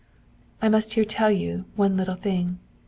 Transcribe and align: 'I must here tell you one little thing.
'I 0.63 0.69
must 0.69 0.93
here 0.95 1.05
tell 1.05 1.29
you 1.29 1.65
one 1.75 1.95
little 1.95 2.15
thing. 2.15 2.57